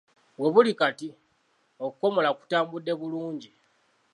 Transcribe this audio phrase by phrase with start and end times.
[0.41, 1.07] We buli kati,
[1.85, 3.49] okukomola kutambudde bulungi.